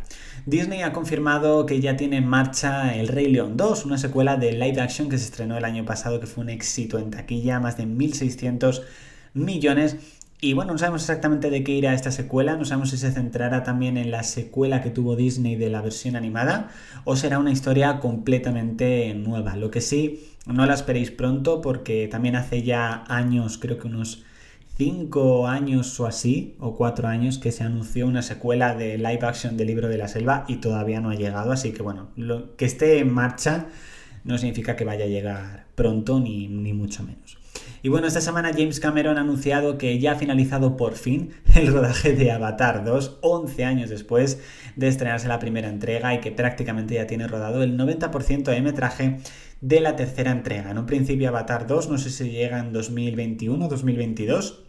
Disney 0.46 0.82
ha 0.82 0.92
confirmado 0.92 1.66
que 1.66 1.80
ya 1.80 1.96
tiene 1.96 2.18
en 2.18 2.26
marcha 2.26 2.94
El 2.94 3.08
Rey 3.08 3.28
León 3.28 3.56
2, 3.56 3.84
una 3.84 3.98
secuela 3.98 4.36
de 4.36 4.52
live 4.52 4.80
action 4.80 5.08
que 5.08 5.18
se 5.18 5.24
estrenó 5.24 5.56
el 5.56 5.64
año 5.64 5.84
pasado, 5.84 6.20
que 6.20 6.26
fue 6.26 6.44
un 6.44 6.50
éxito 6.50 6.98
en 6.98 7.10
taquilla, 7.10 7.58
más 7.58 7.76
de 7.76 7.84
1.600 7.84 8.82
millones. 9.34 9.96
Y 10.40 10.52
bueno, 10.52 10.72
no 10.72 10.78
sabemos 10.78 11.02
exactamente 11.02 11.48
de 11.48 11.64
qué 11.64 11.72
irá 11.72 11.94
esta 11.94 12.12
secuela, 12.12 12.56
no 12.56 12.64
sabemos 12.64 12.90
si 12.90 12.98
se 12.98 13.10
centrará 13.10 13.62
también 13.62 13.96
en 13.96 14.10
la 14.10 14.22
secuela 14.22 14.82
que 14.82 14.90
tuvo 14.90 15.16
Disney 15.16 15.56
de 15.56 15.70
la 15.70 15.80
versión 15.80 16.14
animada 16.14 16.68
o 17.04 17.16
será 17.16 17.38
una 17.38 17.50
historia 17.50 18.00
completamente 18.00 19.14
nueva. 19.14 19.56
Lo 19.56 19.70
que 19.70 19.80
sí, 19.80 20.28
no 20.46 20.66
la 20.66 20.74
esperéis 20.74 21.10
pronto 21.10 21.62
porque 21.62 22.06
también 22.06 22.36
hace 22.36 22.62
ya 22.62 23.04
años, 23.08 23.56
creo 23.56 23.78
que 23.78 23.88
unos 23.88 24.24
cinco 24.76 25.48
años 25.48 25.98
o 26.00 26.06
así, 26.06 26.56
o 26.60 26.76
cuatro 26.76 27.08
años, 27.08 27.38
que 27.38 27.52
se 27.52 27.64
anunció 27.64 28.06
una 28.06 28.22
secuela 28.22 28.74
de 28.74 28.98
live 28.98 29.20
action 29.22 29.56
del 29.56 29.68
libro 29.68 29.88
de 29.88 29.98
la 29.98 30.08
selva 30.08 30.44
y 30.48 30.56
todavía 30.56 31.00
no 31.00 31.10
ha 31.10 31.14
llegado. 31.14 31.52
Así 31.52 31.72
que 31.72 31.82
bueno, 31.82 32.08
lo, 32.16 32.56
que 32.56 32.66
esté 32.66 32.98
en 32.98 33.12
marcha 33.12 33.66
no 34.24 34.38
significa 34.38 34.76
que 34.76 34.84
vaya 34.84 35.04
a 35.04 35.08
llegar 35.08 35.66
pronto 35.74 36.20
ni, 36.20 36.48
ni 36.48 36.72
mucho 36.72 37.02
menos. 37.02 37.38
Y 37.82 37.88
bueno, 37.88 38.06
esta 38.06 38.20
semana 38.20 38.50
James 38.52 38.80
Cameron 38.80 39.16
ha 39.16 39.20
anunciado 39.20 39.78
que 39.78 39.98
ya 39.98 40.12
ha 40.12 40.16
finalizado 40.16 40.76
por 40.76 40.94
fin 40.94 41.30
el 41.54 41.72
rodaje 41.72 42.14
de 42.14 42.30
Avatar 42.32 42.84
2, 42.84 43.18
11 43.22 43.64
años 43.64 43.90
después 43.90 44.40
de 44.74 44.88
estrenarse 44.88 45.28
la 45.28 45.38
primera 45.38 45.68
entrega 45.68 46.14
y 46.14 46.20
que 46.20 46.32
prácticamente 46.32 46.96
ya 46.96 47.06
tiene 47.06 47.28
rodado 47.28 47.62
el 47.62 47.78
90% 47.78 48.44
de 48.44 48.60
metraje 48.60 49.18
de 49.60 49.80
la 49.80 49.96
tercera 49.96 50.32
entrega. 50.32 50.70
En 50.70 50.78
un 50.78 50.86
principio 50.86 51.28
Avatar 51.28 51.66
2, 51.66 51.88
no 51.88 51.98
sé 51.98 52.10
si 52.10 52.30
llega 52.30 52.58
en 52.58 52.72
2021 52.72 53.68
2022, 53.68 54.65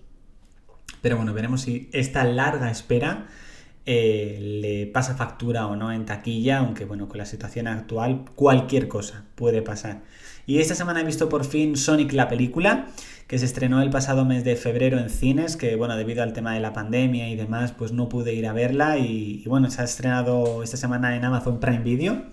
pero 1.07 1.15
bueno, 1.15 1.33
veremos 1.33 1.61
si 1.61 1.87
esta 1.93 2.25
larga 2.25 2.69
espera 2.69 3.27
eh, 3.85 4.39
le 4.61 4.87
pasa 4.87 5.15
factura 5.15 5.65
o 5.67 5.77
no 5.77 5.93
en 5.93 6.05
taquilla, 6.05 6.57
aunque 6.57 6.83
bueno, 6.83 7.07
con 7.07 7.17
la 7.17 7.25
situación 7.25 7.67
actual 7.67 8.25
cualquier 8.35 8.89
cosa 8.89 9.23
puede 9.35 9.61
pasar. 9.61 10.01
Y 10.45 10.59
esta 10.59 10.75
semana 10.75 10.99
he 10.99 11.05
visto 11.05 11.29
por 11.29 11.45
fin 11.45 11.77
Sonic 11.77 12.11
la 12.11 12.27
película, 12.27 12.87
que 13.25 13.39
se 13.39 13.45
estrenó 13.45 13.81
el 13.81 13.89
pasado 13.89 14.25
mes 14.25 14.43
de 14.43 14.57
febrero 14.57 14.99
en 14.99 15.09
cines, 15.09 15.55
que 15.55 15.77
bueno, 15.77 15.95
debido 15.95 16.23
al 16.23 16.33
tema 16.33 16.53
de 16.53 16.59
la 16.59 16.73
pandemia 16.73 17.29
y 17.29 17.37
demás, 17.37 17.71
pues 17.71 17.93
no 17.93 18.09
pude 18.09 18.33
ir 18.33 18.45
a 18.45 18.51
verla 18.51 18.97
y, 18.97 19.41
y 19.45 19.47
bueno, 19.47 19.71
se 19.71 19.81
ha 19.81 19.85
estrenado 19.85 20.61
esta 20.61 20.75
semana 20.75 21.15
en 21.15 21.23
Amazon 21.23 21.61
Prime 21.61 21.83
Video. 21.85 22.23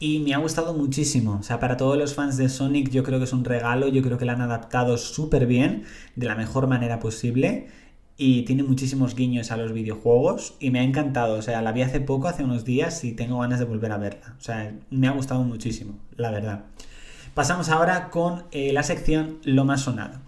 Y 0.00 0.18
me 0.18 0.34
ha 0.34 0.38
gustado 0.38 0.74
muchísimo. 0.74 1.38
O 1.40 1.42
sea, 1.42 1.60
para 1.60 1.78
todos 1.78 1.96
los 1.96 2.14
fans 2.14 2.36
de 2.36 2.50
Sonic 2.50 2.90
yo 2.90 3.02
creo 3.02 3.18
que 3.18 3.24
es 3.24 3.32
un 3.32 3.44
regalo, 3.44 3.88
yo 3.88 4.02
creo 4.02 4.18
que 4.18 4.26
la 4.26 4.34
han 4.34 4.42
adaptado 4.42 4.98
súper 4.98 5.46
bien, 5.46 5.84
de 6.16 6.26
la 6.26 6.34
mejor 6.34 6.66
manera 6.66 6.98
posible. 6.98 7.68
Y 8.16 8.42
tiene 8.42 8.62
muchísimos 8.62 9.16
guiños 9.16 9.50
a 9.50 9.56
los 9.56 9.72
videojuegos 9.72 10.54
y 10.60 10.70
me 10.70 10.80
ha 10.80 10.84
encantado. 10.84 11.36
O 11.36 11.42
sea, 11.42 11.62
la 11.62 11.72
vi 11.72 11.82
hace 11.82 12.00
poco, 12.00 12.28
hace 12.28 12.44
unos 12.44 12.64
días, 12.64 13.02
y 13.04 13.12
tengo 13.12 13.40
ganas 13.40 13.58
de 13.58 13.64
volver 13.64 13.92
a 13.92 13.98
verla. 13.98 14.36
O 14.38 14.40
sea, 14.40 14.72
me 14.90 15.08
ha 15.08 15.12
gustado 15.12 15.42
muchísimo, 15.42 15.98
la 16.16 16.30
verdad. 16.30 16.64
Pasamos 17.34 17.68
ahora 17.68 18.10
con 18.10 18.44
eh, 18.52 18.72
la 18.72 18.84
sección 18.84 19.38
Lo 19.42 19.64
más 19.64 19.80
sonado. 19.80 20.20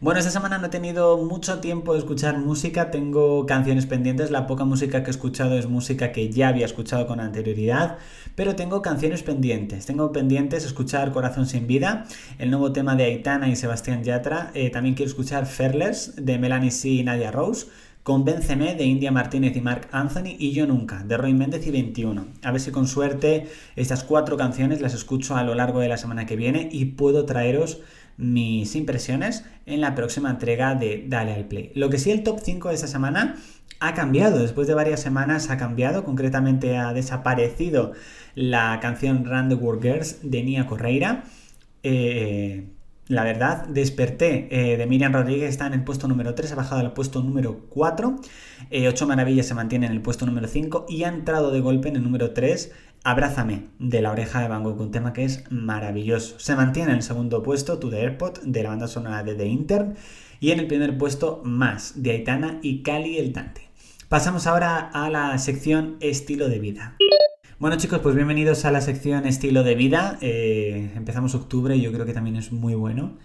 Bueno, 0.00 0.20
esta 0.20 0.30
semana 0.30 0.58
no 0.58 0.66
he 0.66 0.70
tenido 0.70 1.18
mucho 1.18 1.58
tiempo 1.58 1.92
de 1.92 1.98
escuchar 1.98 2.38
música, 2.38 2.92
tengo 2.92 3.46
canciones 3.46 3.86
pendientes, 3.86 4.30
la 4.30 4.46
poca 4.46 4.64
música 4.64 5.02
que 5.02 5.08
he 5.08 5.10
escuchado 5.10 5.58
es 5.58 5.66
música 5.66 6.12
que 6.12 6.30
ya 6.30 6.46
había 6.46 6.66
escuchado 6.66 7.08
con 7.08 7.18
anterioridad, 7.18 7.98
pero 8.36 8.54
tengo 8.54 8.80
canciones 8.80 9.24
pendientes, 9.24 9.86
tengo 9.86 10.12
pendientes 10.12 10.64
escuchar 10.64 11.10
Corazón 11.10 11.46
sin 11.46 11.66
vida, 11.66 12.06
el 12.38 12.52
nuevo 12.52 12.70
tema 12.70 12.94
de 12.94 13.06
Aitana 13.06 13.48
y 13.48 13.56
Sebastián 13.56 14.04
Yatra, 14.04 14.52
eh, 14.54 14.70
también 14.70 14.94
quiero 14.94 15.08
escuchar 15.10 15.46
Fairless 15.46 16.14
de 16.14 16.38
Melanie 16.38 16.70
C 16.70 16.90
y 16.90 17.02
Nadia 17.02 17.32
Rose, 17.32 17.66
Convénceme 18.04 18.74
de 18.74 18.84
India 18.84 19.10
Martínez 19.10 19.54
y 19.56 19.60
Mark 19.60 19.88
Anthony 19.90 20.36
y 20.38 20.52
Yo 20.52 20.66
Nunca 20.66 21.02
de 21.02 21.18
Roy 21.18 21.34
Méndez 21.34 21.66
y 21.66 21.70
21. 21.70 22.24
A 22.42 22.52
ver 22.52 22.60
si 22.60 22.70
con 22.70 22.86
suerte 22.86 23.48
estas 23.76 24.02
cuatro 24.02 24.38
canciones 24.38 24.80
las 24.80 24.94
escucho 24.94 25.36
a 25.36 25.42
lo 25.42 25.54
largo 25.54 25.80
de 25.80 25.88
la 25.88 25.98
semana 25.98 26.24
que 26.24 26.34
viene 26.34 26.70
y 26.72 26.86
puedo 26.86 27.26
traeros 27.26 27.82
mis 28.18 28.74
impresiones 28.76 29.44
en 29.64 29.80
la 29.80 29.94
próxima 29.94 30.28
entrega 30.28 30.74
de 30.74 31.06
Dale 31.08 31.32
al 31.32 31.46
Play. 31.46 31.72
Lo 31.74 31.88
que 31.88 31.98
sí, 31.98 32.10
el 32.10 32.22
top 32.22 32.40
5 32.42 32.68
de 32.68 32.74
esta 32.74 32.88
semana 32.88 33.36
ha 33.80 33.94
cambiado, 33.94 34.40
después 34.40 34.66
de 34.66 34.74
varias 34.74 35.00
semanas 35.00 35.50
ha 35.50 35.56
cambiado, 35.56 36.04
concretamente 36.04 36.76
ha 36.76 36.92
desaparecido 36.92 37.92
la 38.34 38.78
canción 38.82 39.24
Run 39.24 39.48
the 39.48 39.54
World 39.54 39.82
Girls 39.82 40.18
de 40.22 40.42
Nia 40.42 40.66
Correira. 40.66 41.24
Eh, 41.84 42.66
la 43.06 43.24
verdad, 43.24 43.66
desperté 43.68 44.48
eh, 44.50 44.76
de 44.76 44.86
Miriam 44.86 45.12
Rodríguez, 45.12 45.48
está 45.48 45.66
en 45.66 45.72
el 45.72 45.82
puesto 45.82 46.08
número 46.08 46.34
3, 46.34 46.52
ha 46.52 46.56
bajado 46.56 46.80
al 46.82 46.92
puesto 46.92 47.22
número 47.22 47.60
4, 47.70 48.16
eh, 48.70 48.88
8 48.88 49.06
Maravillas 49.06 49.46
se 49.46 49.54
mantiene 49.54 49.86
en 49.86 49.92
el 49.92 50.02
puesto 50.02 50.26
número 50.26 50.46
5 50.46 50.86
y 50.90 51.04
ha 51.04 51.08
entrado 51.08 51.50
de 51.50 51.60
golpe 51.60 51.88
en 51.88 51.96
el 51.96 52.02
número 52.02 52.32
3 52.32 52.70
Abrázame, 53.04 53.68
de 53.78 54.02
la 54.02 54.10
oreja 54.10 54.40
de 54.40 54.48
Van 54.48 54.64
Gogh, 54.64 54.80
un 54.80 54.90
tema 54.90 55.12
que 55.12 55.24
es 55.24 55.44
maravilloso. 55.50 56.38
Se 56.38 56.56
mantiene 56.56 56.90
en 56.90 56.96
el 56.96 57.02
segundo 57.02 57.42
puesto 57.42 57.78
To 57.78 57.88
The 57.88 58.00
Airport, 58.00 58.42
de 58.42 58.62
la 58.62 58.70
banda 58.70 58.88
sonora 58.88 59.22
de 59.22 59.34
The 59.34 59.46
Intern, 59.46 59.94
y 60.40 60.50
en 60.50 60.58
el 60.58 60.66
primer 60.66 60.98
puesto 60.98 61.40
Más, 61.44 62.02
de 62.02 62.10
Aitana 62.10 62.58
y 62.62 62.82
Cali 62.82 63.18
el 63.18 63.32
Dante. 63.32 63.68
Pasamos 64.08 64.46
ahora 64.46 64.90
a 64.92 65.10
la 65.10 65.36
sección 65.38 65.96
Estilo 66.00 66.48
de 66.48 66.58
Vida. 66.58 66.96
Bueno 67.58 67.76
chicos, 67.76 68.00
pues 68.00 68.14
bienvenidos 68.14 68.64
a 68.64 68.72
la 68.72 68.80
sección 68.80 69.26
Estilo 69.26 69.62
de 69.62 69.74
Vida. 69.74 70.18
Eh, 70.20 70.92
empezamos 70.96 71.34
octubre 71.34 71.76
y 71.76 71.82
yo 71.82 71.92
creo 71.92 72.06
que 72.06 72.12
también 72.12 72.36
es 72.36 72.52
muy 72.52 72.74
bueno 72.74 73.16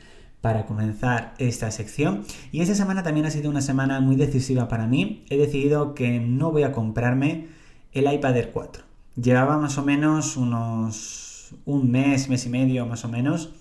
para 0.41 0.65
comenzar 0.65 1.33
esta 1.37 1.71
sección. 1.71 2.25
Y 2.51 2.61
esta 2.61 2.75
semana 2.75 3.01
también 3.01 3.25
ha 3.25 3.31
sido 3.31 3.49
una 3.49 3.61
semana 3.61 4.01
muy 4.01 4.15
decisiva 4.17 4.67
para 4.67 4.87
mí. 4.87 5.23
He 5.29 5.37
decidido 5.37 5.95
que 5.95 6.19
no 6.19 6.51
voy 6.51 6.63
a 6.63 6.71
comprarme 6.71 7.47
el 7.91 8.11
iPad 8.11 8.37
Air 8.37 8.51
4. 8.51 8.92
Llevaba 9.15 9.57
más 9.57 9.77
o 9.77 9.83
menos 9.83 10.37
unos 10.37 11.23
un 11.65 11.91
mes, 11.91 12.29
mes 12.29 12.45
y 12.45 12.49
medio 12.49 12.85
más 12.85 13.05
o 13.05 13.09
menos 13.09 13.51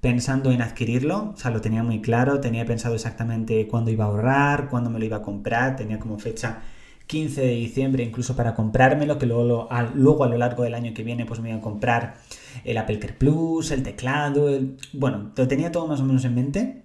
pensando 0.00 0.52
en 0.52 0.62
adquirirlo, 0.62 1.32
o 1.34 1.36
sea, 1.36 1.50
lo 1.50 1.60
tenía 1.60 1.82
muy 1.82 2.00
claro, 2.00 2.40
tenía 2.40 2.64
pensado 2.64 2.94
exactamente 2.94 3.66
cuándo 3.66 3.90
iba 3.90 4.04
a 4.04 4.08
ahorrar, 4.08 4.68
cuándo 4.68 4.90
me 4.90 4.98
lo 4.98 5.04
iba 5.04 5.16
a 5.16 5.22
comprar, 5.22 5.74
tenía 5.74 5.98
como 5.98 6.18
fecha 6.18 6.60
15 7.06 7.40
de 7.40 7.50
diciembre 7.54 8.04
incluso 8.04 8.36
para 8.36 8.54
comprármelo, 8.54 9.18
que 9.18 9.26
luego, 9.26 9.68
a, 9.70 9.82
luego 9.82 10.24
a 10.24 10.28
lo 10.28 10.38
largo 10.38 10.62
del 10.62 10.74
año 10.74 10.92
que 10.94 11.02
viene 11.02 11.24
pues 11.24 11.40
me 11.40 11.48
iba 11.48 11.58
a 11.58 11.62
comprar 11.62 12.18
el 12.64 12.78
Apple 12.78 12.98
Care 12.98 13.14
Plus, 13.14 13.70
el 13.70 13.82
teclado, 13.82 14.60
bueno, 14.92 15.32
lo 15.34 15.48
tenía 15.48 15.72
todo 15.72 15.86
más 15.86 16.00
o 16.00 16.04
menos 16.04 16.24
en 16.24 16.34
mente, 16.34 16.82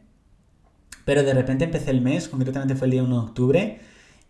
pero 1.06 1.24
de 1.24 1.34
repente 1.34 1.66
empecé 1.66 1.92
el 1.92 2.02
mes, 2.02 2.28
concretamente 2.28 2.76
fue 2.76 2.88
el 2.88 2.92
día 2.92 3.04
1 3.04 3.22
de 3.22 3.28
octubre, 3.28 3.80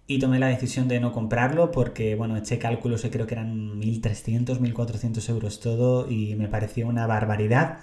y 0.08 0.20
tomé 0.20 0.40
la 0.40 0.48
decisión 0.48 0.88
de 0.88 1.00
no 1.00 1.12
comprarlo 1.14 1.72
porque, 1.72 2.16
bueno, 2.16 2.36
eché 2.36 2.60
cálculos 2.60 3.06
y 3.06 3.10
creo 3.10 3.28
que 3.28 3.36
eran 3.36 3.80
1.300, 3.80 4.60
1.400 4.60 5.30
euros 5.30 5.60
todo 5.60 6.10
y 6.10 6.36
me 6.36 6.48
pareció 6.48 6.88
una 6.88 7.08
barbaridad, 7.08 7.80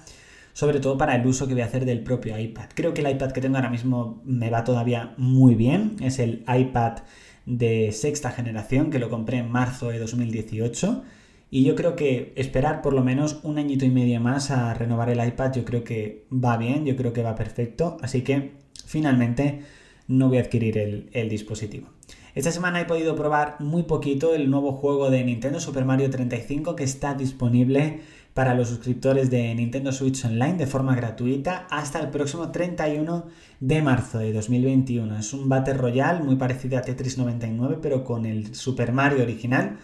sobre 0.53 0.81
todo 0.81 0.99
para 0.99 1.15
el 1.15 1.27
uso 1.27 1.47
que 1.47 1.55
voy 1.55 1.63
a 1.63 1.67
hacer 1.67 1.85
del 1.85 2.03
propio 2.03 2.39
iPad. 2.39 2.67
Creo 2.75 2.93
que 2.93 3.01
el 3.01 3.11
iPad 3.11 3.33
que 3.33 3.41
tengo 3.41 3.57
ahora 3.57 3.71
mismo 3.71 4.21
me 4.25 4.51
va 4.51 4.65
todavía 4.65 5.15
muy 5.17 5.55
bien, 5.55 5.97
es 6.01 6.19
el 6.19 6.45
iPad 6.47 6.99
de 7.47 7.93
sexta 7.93 8.31
generación 8.31 8.91
que 8.91 8.99
lo 8.99 9.09
compré 9.09 9.39
en 9.39 9.51
marzo 9.51 9.89
de 9.89 9.99
2018 9.99 11.03
y 11.51 11.65
yo 11.65 11.75
creo 11.77 11.97
que 11.97 12.35
esperar 12.37 12.83
por 12.83 12.93
lo 12.93 13.03
menos 13.03 13.41
un 13.43 13.57
añito 13.57 13.87
y 13.87 13.91
medio 13.91 14.21
más 14.21 14.51
a 14.51 14.75
renovar 14.75 15.09
el 15.09 15.27
iPad 15.27 15.55
yo 15.55 15.65
creo 15.65 15.83
que 15.83 16.27
va 16.31 16.59
bien, 16.59 16.85
yo 16.85 16.95
creo 16.95 17.15
que 17.15 17.23
va 17.23 17.35
perfecto, 17.35 17.97
así 18.03 18.21
que 18.23 18.53
finalmente 18.85 19.63
no 20.09 20.29
voy 20.29 20.39
a 20.39 20.43
adquirir 20.43 20.77
el, 20.77 21.09
el 21.13 21.31
dispositivo. 21.31 21.98
Esta 22.39 22.53
semana 22.53 22.81
he 22.81 22.85
podido 22.85 23.17
probar 23.17 23.57
muy 23.59 23.83
poquito 23.83 24.33
el 24.33 24.49
nuevo 24.49 24.71
juego 24.71 25.11
de 25.11 25.25
Nintendo 25.25 25.59
Super 25.59 25.85
Mario 25.85 26.09
35 26.09 26.77
que 26.77 26.85
está 26.85 27.15
disponible 27.15 28.03
para 28.33 28.55
los 28.55 28.69
suscriptores 28.69 29.29
de 29.29 29.53
Nintendo 29.57 29.91
Switch 29.91 30.25
Online 30.25 30.55
de 30.55 30.69
forma 30.69 30.95
gratuita 30.95 31.67
hasta 31.69 31.99
el 31.99 32.11
próximo 32.11 32.53
31 32.53 33.27
de 33.59 33.83
marzo 33.83 34.21
de 34.21 34.33
2021. 34.33 35.19
Es 35.19 35.33
un 35.33 35.49
Battle 35.49 35.75
Royale 35.75 36.23
muy 36.23 36.37
parecido 36.37 36.79
a 36.79 36.83
Tetris 36.83 37.19
99 37.19 37.81
pero 37.83 38.05
con 38.05 38.25
el 38.25 38.55
Super 38.55 38.93
Mario 38.93 39.25
original. 39.25 39.79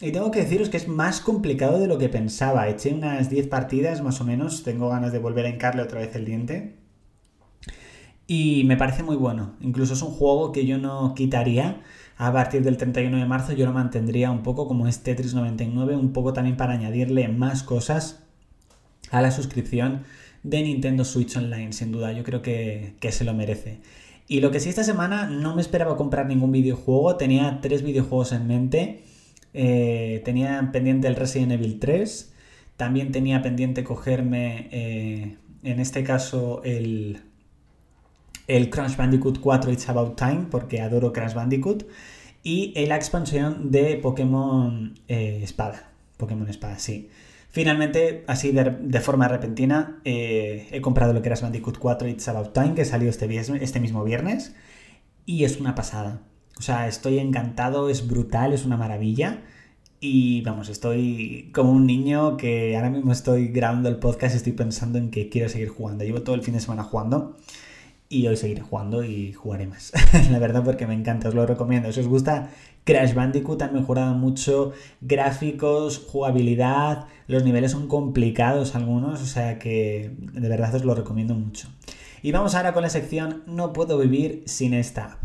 Y 0.00 0.10
tengo 0.10 0.32
que 0.32 0.40
deciros 0.40 0.70
que 0.70 0.78
es 0.78 0.88
más 0.88 1.20
complicado 1.20 1.78
de 1.78 1.86
lo 1.86 1.98
que 1.98 2.08
pensaba. 2.08 2.66
Eché 2.66 2.92
unas 2.92 3.30
10 3.30 3.46
partidas 3.46 4.02
más 4.02 4.20
o 4.20 4.24
menos. 4.24 4.64
Tengo 4.64 4.88
ganas 4.88 5.12
de 5.12 5.20
volver 5.20 5.46
a 5.46 5.50
encarle 5.50 5.82
otra 5.82 6.00
vez 6.00 6.16
el 6.16 6.24
diente. 6.24 6.81
Y 8.26 8.64
me 8.64 8.76
parece 8.76 9.02
muy 9.02 9.16
bueno. 9.16 9.54
Incluso 9.60 9.94
es 9.94 10.02
un 10.02 10.10
juego 10.10 10.52
que 10.52 10.66
yo 10.66 10.78
no 10.78 11.14
quitaría 11.14 11.82
a 12.16 12.32
partir 12.32 12.62
del 12.62 12.76
31 12.76 13.16
de 13.16 13.26
marzo. 13.26 13.52
Yo 13.52 13.66
lo 13.66 13.72
mantendría 13.72 14.30
un 14.30 14.42
poco 14.42 14.68
como 14.68 14.86
es 14.86 15.02
Tetris 15.02 15.34
99, 15.34 15.96
un 15.96 16.12
poco 16.12 16.32
también 16.32 16.56
para 16.56 16.74
añadirle 16.74 17.28
más 17.28 17.62
cosas 17.62 18.22
a 19.10 19.20
la 19.20 19.30
suscripción 19.30 20.04
de 20.42 20.62
Nintendo 20.62 21.04
Switch 21.04 21.36
Online, 21.36 21.72
sin 21.72 21.92
duda. 21.92 22.12
Yo 22.12 22.22
creo 22.24 22.42
que, 22.42 22.94
se 23.10 23.24
lo 23.24 23.34
merece. 23.34 23.80
Y 24.28 24.40
lo 24.40 24.50
que 24.50 24.60
sí 24.60 24.68
esta 24.68 24.84
semana 24.84 25.26
no 25.26 25.54
me 25.54 25.60
esperaba 25.60 25.96
comprar 25.96 26.26
ningún 26.26 26.52
videojuego. 26.52 27.16
Tenía 27.16 27.58
tres 27.60 27.82
videojuegos 27.82 28.32
en 28.32 28.46
mente. 28.46 29.04
Eh, 29.52 30.22
tenía 30.24 30.70
pendiente 30.72 31.08
el 31.08 31.16
Resident 31.16 31.52
Evil 31.52 31.78
3. 31.80 32.32
También 32.76 33.12
tenía 33.12 33.42
pendiente 33.42 33.84
cogerme, 33.84 34.68
eh, 34.72 35.36
en 35.62 35.80
este 35.80 36.02
caso, 36.04 36.62
el 36.64 37.20
el 38.46 38.70
Crash 38.70 38.96
Bandicoot 38.96 39.38
4 39.40 39.72
It's 39.72 39.88
About 39.88 40.16
Time, 40.16 40.46
porque 40.50 40.80
adoro 40.80 41.12
Crash 41.12 41.34
Bandicoot, 41.34 41.86
y 42.42 42.74
la 42.86 42.96
expansión 42.96 43.70
de 43.70 43.96
Pokémon 43.96 44.94
eh, 45.08 45.40
Espada. 45.42 45.90
Pokémon 46.16 46.48
Espada, 46.48 46.78
sí. 46.78 47.08
Finalmente, 47.50 48.24
así 48.26 48.50
de, 48.50 49.00
forma 49.00 49.28
repentina, 49.28 50.00
eh, 50.04 50.68
he 50.72 50.80
comprado 50.80 51.12
que 51.14 51.20
Crash 51.20 51.42
Bandicoot 51.42 51.78
4 51.78 52.08
It's 52.08 52.26
About 52.28 52.52
Time, 52.52 52.74
que 52.74 52.84
salió 52.84 53.10
este, 53.10 53.28
este 53.36 53.80
mismo 53.80 54.02
viernes, 54.04 54.54
y 55.26 55.44
es 55.44 55.60
una 55.60 55.74
pasada. 55.74 56.22
O 56.58 56.62
sea, 56.62 56.88
estoy 56.88 57.18
encantado, 57.18 57.88
es 57.88 58.08
brutal, 58.08 58.52
es 58.52 58.64
una 58.64 58.76
maravilla. 58.76 59.42
Y 60.00 60.42
vamos, 60.42 60.68
estoy 60.68 61.50
como 61.54 61.70
un 61.70 61.86
niño 61.86 62.36
que 62.36 62.76
ahora 62.76 62.90
mismo 62.90 63.12
estoy 63.12 63.48
grabando 63.48 63.88
el 63.88 63.96
podcast 63.96 64.34
y 64.34 64.38
estoy 64.38 64.52
pensando 64.52 64.98
en 64.98 65.10
que 65.10 65.28
quiero 65.28 65.48
seguir 65.48 65.68
jugando. 65.68 66.04
Llevo 66.04 66.22
todo 66.22 66.34
el 66.34 66.42
fin 66.42 66.54
de 66.54 66.60
semana 66.60 66.82
jugando 66.82 67.36
y 68.12 68.26
hoy 68.26 68.36
seguiré 68.36 68.60
jugando 68.60 69.02
y 69.02 69.32
jugaré 69.32 69.66
más. 69.66 69.92
la 70.30 70.38
verdad 70.38 70.62
porque 70.62 70.86
me 70.86 70.92
encanta, 70.92 71.28
os 71.28 71.34
lo 71.34 71.46
recomiendo. 71.46 71.90
Si 71.90 72.00
os 72.00 72.06
gusta 72.06 72.50
Crash 72.84 73.14
Bandicoot 73.14 73.62
han 73.62 73.72
mejorado 73.72 74.14
mucho 74.14 74.72
gráficos, 75.00 75.98
jugabilidad, 75.98 77.06
los 77.26 77.42
niveles 77.42 77.72
son 77.72 77.88
complicados 77.88 78.74
algunos, 78.74 79.22
o 79.22 79.26
sea 79.26 79.58
que 79.58 80.10
de 80.18 80.48
verdad 80.48 80.74
os 80.74 80.84
lo 80.84 80.94
recomiendo 80.94 81.34
mucho. 81.34 81.68
Y 82.22 82.32
vamos 82.32 82.54
ahora 82.54 82.72
con 82.72 82.82
la 82.82 82.90
sección 82.90 83.42
No 83.46 83.72
puedo 83.72 83.98
vivir 83.98 84.42
sin 84.46 84.74
esta 84.74 85.18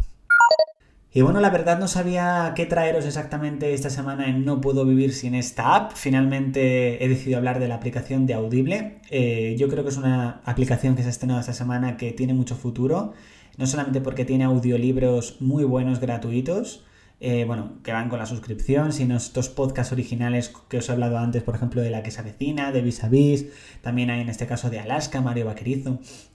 y 1.14 1.22
bueno, 1.22 1.40
la 1.40 1.50
verdad 1.50 1.80
no 1.80 1.88
sabía 1.88 2.54
qué 2.56 2.66
traeros 2.66 3.06
exactamente 3.06 3.74
esta 3.74 3.90
semana 3.90 4.28
en 4.28 4.46
No 4.46 4.62
puedo 4.62 4.86
vivir 4.86 5.14
sin 5.14 5.36
esta 5.36 5.76
app. 5.76 5.94
Finalmente 5.96 7.04
he 7.04 7.08
decidido 7.08 7.38
hablar 7.38 7.60
de 7.60 7.68
la 7.68 7.76
aplicación 7.76 8.26
de 8.26 8.34
Audible. 8.34 9.00
Eh, 9.10 9.56
yo 9.58 9.70
creo 9.70 9.84
que 9.84 9.90
es 9.90 9.98
una 9.98 10.42
aplicación 10.46 10.96
que 10.96 11.02
se 11.02 11.08
ha 11.08 11.12
estrenado 11.12 11.40
esta 11.40 11.54
semana 11.54 11.98
que 11.98 12.12
tiene 12.12 12.34
mucho 12.34 12.56
futuro. 12.56 13.14
No 13.58 13.66
solamente 13.66 14.02
porque 14.02 14.26
tiene 14.26 14.44
audiolibros 14.44 15.42
muy 15.42 15.64
buenos 15.64 16.00
gratuitos, 16.00 16.84
eh, 17.20 17.46
bueno, 17.46 17.80
que 17.84 17.92
van 17.92 18.10
con 18.10 18.20
la 18.20 18.28
suscripción, 18.28 18.94
sino 18.94 19.18
estos 19.18 19.50
podcasts 19.50 19.92
originales 19.92 20.54
que 20.70 20.78
os 20.78 20.90
he 20.90 20.92
hablado 20.92 21.18
antes, 21.18 21.42
por 21.42 21.56
ejemplo, 21.56 21.82
de 21.82 21.90
La 21.90 22.04
que 22.04 22.12
se 22.12 22.20
avecina, 22.20 22.72
de 22.72 22.82
Vis 22.82 23.04
a 23.04 23.10
Vis, 23.10 23.48
también 23.82 24.12
hay 24.12 24.22
en 24.22 24.30
este 24.30 24.46
caso 24.46 24.70
de 24.70 24.80
Alaska, 24.80 25.22
Mario 25.22 25.46
Vaquerizo. 25.46 25.94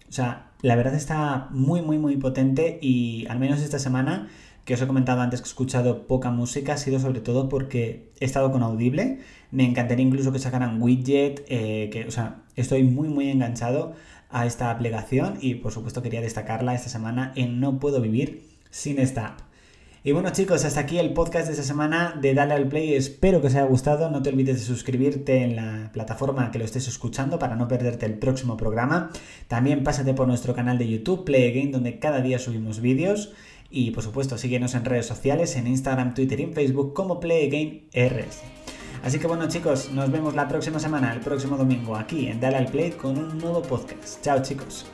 O 0.08 0.12
sea, 0.12 0.50
la 0.60 0.74
verdad 0.74 0.94
está 0.94 1.48
muy, 1.50 1.82
muy, 1.82 1.98
muy 1.98 2.16
potente 2.16 2.78
y 2.82 3.26
al 3.28 3.38
menos 3.38 3.60
esta 3.60 3.78
semana 3.78 4.28
que 4.64 4.74
os 4.74 4.82
he 4.82 4.86
comentado 4.86 5.20
antes 5.20 5.40
que 5.40 5.46
he 5.46 5.48
escuchado 5.48 6.06
poca 6.06 6.30
música 6.30 6.74
ha 6.74 6.76
sido 6.76 7.00
sobre 7.00 7.20
todo 7.20 7.48
porque 7.48 8.10
he 8.20 8.24
estado 8.24 8.52
con 8.52 8.62
Audible. 8.62 9.18
Me 9.50 9.64
encantaría 9.64 10.06
incluso 10.06 10.32
que 10.32 10.38
sacaran 10.38 10.80
widget, 10.80 11.44
eh, 11.48 11.90
que, 11.92 12.04
o 12.06 12.10
sea, 12.10 12.42
estoy 12.56 12.84
muy, 12.84 13.08
muy 13.08 13.28
enganchado 13.28 13.94
a 14.30 14.46
esta 14.46 14.70
aplicación 14.70 15.38
y 15.40 15.56
por 15.56 15.72
supuesto 15.72 16.02
quería 16.02 16.20
destacarla 16.20 16.74
esta 16.74 16.88
semana 16.88 17.32
en 17.36 17.60
No 17.60 17.78
puedo 17.78 18.00
vivir 18.00 18.48
sin 18.70 18.98
esta 18.98 19.26
app. 19.26 19.40
Y 20.04 20.10
bueno 20.10 20.30
chicos, 20.30 20.64
hasta 20.64 20.80
aquí 20.80 20.98
el 20.98 21.12
podcast 21.12 21.46
de 21.46 21.52
esta 21.52 21.64
semana 21.64 22.18
de 22.20 22.34
Dale 22.34 22.54
al 22.54 22.66
Play. 22.66 22.94
Espero 22.94 23.40
que 23.40 23.46
os 23.46 23.54
haya 23.54 23.66
gustado. 23.66 24.10
No 24.10 24.20
te 24.20 24.30
olvides 24.30 24.58
de 24.58 24.64
suscribirte 24.64 25.44
en 25.44 25.54
la 25.54 25.90
plataforma 25.92 26.50
que 26.50 26.58
lo 26.58 26.64
estés 26.64 26.88
escuchando 26.88 27.38
para 27.38 27.54
no 27.54 27.68
perderte 27.68 28.06
el 28.06 28.14
próximo 28.14 28.56
programa. 28.56 29.10
También 29.46 29.84
pásate 29.84 30.12
por 30.12 30.26
nuestro 30.26 30.56
canal 30.56 30.76
de 30.76 30.88
YouTube, 30.88 31.24
Play 31.24 31.50
Again, 31.50 31.70
donde 31.70 32.00
cada 32.00 32.20
día 32.20 32.40
subimos 32.40 32.80
vídeos. 32.80 33.32
Y 33.74 33.90
por 33.90 34.04
supuesto, 34.04 34.36
síguenos 34.36 34.74
en 34.74 34.84
redes 34.84 35.06
sociales, 35.06 35.56
en 35.56 35.66
Instagram, 35.66 36.12
Twitter 36.12 36.38
y 36.40 36.42
en 36.44 36.52
Facebook 36.52 36.92
como 36.92 37.18
Play 37.18 37.48
Again 37.48 37.88
RS. 37.92 38.42
Así 39.02 39.18
que 39.18 39.26
bueno 39.26 39.48
chicos, 39.48 39.90
nos 39.90 40.12
vemos 40.12 40.34
la 40.34 40.46
próxima 40.46 40.78
semana, 40.78 41.12
el 41.12 41.20
próximo 41.20 41.56
domingo, 41.56 41.96
aquí 41.96 42.28
en 42.28 42.38
Dale 42.38 42.58
al 42.58 42.66
Play 42.66 42.92
con 42.92 43.18
un 43.18 43.38
nuevo 43.38 43.62
podcast. 43.62 44.22
Chao 44.22 44.42
chicos. 44.42 44.86